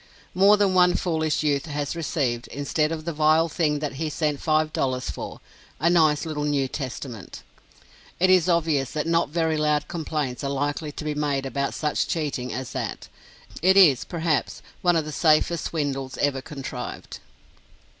[0.33, 4.41] More than one foolish youth has received, instead of the vile thing that he sent
[4.41, 5.41] five dollars for,
[5.79, 7.43] a nice little New Testament.
[8.19, 12.07] It is obvious that no very loud complaints are likely to be made about such
[12.07, 13.09] cheating as that.
[13.61, 17.19] It is, perhaps, one of the safest swindles ever contrived.